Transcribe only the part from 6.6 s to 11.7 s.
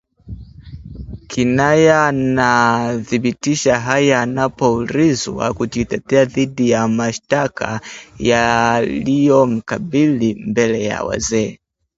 ya mashtaka yaliyomkabili mbele ya wazee